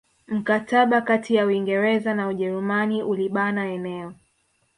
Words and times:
Mkataba 0.27 1.01
kati 1.01 1.35
ya 1.35 1.45
Uingereza 1.45 2.13
na 2.13 2.27
Ujerumani 2.27 3.03
ulibana 3.03 3.65
eneo 3.65 4.13